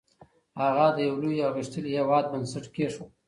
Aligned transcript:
هغه 0.61 0.85
د 0.95 0.97
یو 1.07 1.15
لوی 1.23 1.37
او 1.45 1.51
غښتلي 1.57 1.89
هېواد 1.97 2.25
بنسټ 2.31 2.65
کېښود. 2.75 3.11